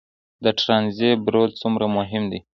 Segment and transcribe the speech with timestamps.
[0.43, 2.39] د ټرانزیټ رول څومره مهم دی؟